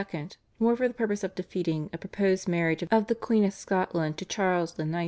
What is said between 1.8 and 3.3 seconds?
a proposed marriage of the